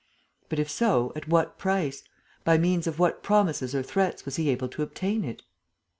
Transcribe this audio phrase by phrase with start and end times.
[0.49, 2.03] But, if so, at what price,
[2.43, 5.43] by means of what promises or threats was he able to obtain it?